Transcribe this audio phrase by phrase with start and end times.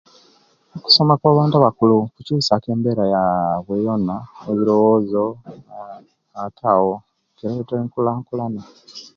[0.75, 4.15] Okusoma okwabantu abakulu kukyusiya ku embera yaibwe yona
[4.49, 5.25] ebirowoozo
[6.43, 6.93] ate awo
[7.35, 8.61] kireta enkulakulana